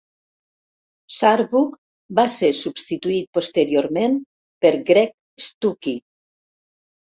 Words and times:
Sharbough 1.15 1.75
va 2.19 2.25
ser 2.35 2.49
substituït 2.61 3.29
posteriorment 3.39 4.17
per 4.65 4.73
Greg 4.89 5.15
Stukey. 5.51 6.01